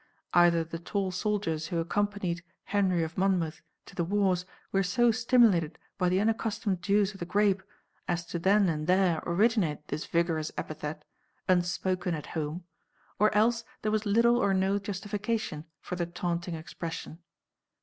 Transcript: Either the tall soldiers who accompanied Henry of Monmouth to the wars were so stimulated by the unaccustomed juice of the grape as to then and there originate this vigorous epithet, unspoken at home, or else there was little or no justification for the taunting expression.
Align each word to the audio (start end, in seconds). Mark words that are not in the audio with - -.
Either 0.33 0.63
the 0.63 0.79
tall 0.79 1.11
soldiers 1.11 1.67
who 1.67 1.77
accompanied 1.77 2.43
Henry 2.63 3.03
of 3.03 3.19
Monmouth 3.19 3.61
to 3.85 3.93
the 3.93 4.03
wars 4.03 4.47
were 4.71 4.81
so 4.81 5.11
stimulated 5.11 5.77
by 5.99 6.09
the 6.09 6.19
unaccustomed 6.19 6.81
juice 6.81 7.13
of 7.13 7.19
the 7.19 7.25
grape 7.27 7.61
as 8.07 8.25
to 8.25 8.39
then 8.39 8.67
and 8.67 8.87
there 8.87 9.21
originate 9.27 9.87
this 9.89 10.07
vigorous 10.07 10.51
epithet, 10.57 11.05
unspoken 11.47 12.15
at 12.15 12.25
home, 12.33 12.63
or 13.19 13.31
else 13.35 13.63
there 13.83 13.91
was 13.91 14.07
little 14.07 14.37
or 14.39 14.55
no 14.55 14.79
justification 14.79 15.65
for 15.79 15.95
the 15.95 16.07
taunting 16.07 16.55
expression. 16.55 17.19